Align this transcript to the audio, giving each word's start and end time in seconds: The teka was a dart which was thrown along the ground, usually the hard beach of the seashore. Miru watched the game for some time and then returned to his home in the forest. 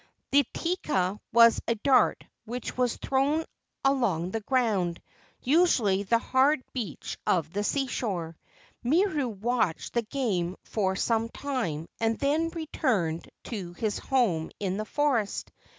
The 0.31 0.47
teka 0.51 1.19
was 1.31 1.61
a 1.67 1.75
dart 1.75 2.23
which 2.45 2.75
was 2.75 2.97
thrown 2.97 3.45
along 3.85 4.31
the 4.31 4.39
ground, 4.39 4.99
usually 5.43 6.01
the 6.01 6.17
hard 6.17 6.63
beach 6.73 7.19
of 7.27 7.53
the 7.53 7.63
seashore. 7.63 8.35
Miru 8.81 9.27
watched 9.27 9.93
the 9.93 10.01
game 10.01 10.55
for 10.63 10.95
some 10.95 11.29
time 11.29 11.87
and 11.99 12.17
then 12.17 12.49
returned 12.49 13.29
to 13.43 13.73
his 13.73 13.99
home 13.99 14.49
in 14.59 14.77
the 14.77 14.85
forest. 14.85 15.51